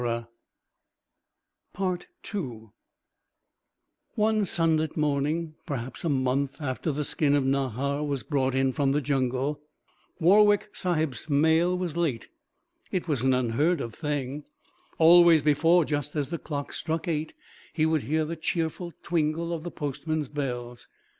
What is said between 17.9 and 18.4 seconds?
hear the